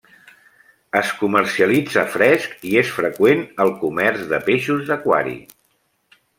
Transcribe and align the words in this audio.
Es 1.01 1.11
comercialitza 1.19 2.05
fresc 2.15 2.57
i 2.71 2.73
és 2.83 2.95
freqüent 2.97 3.45
al 3.67 3.73
comerç 3.85 4.27
de 4.35 4.43
peixos 4.51 4.85
d'aquari. 4.91 5.41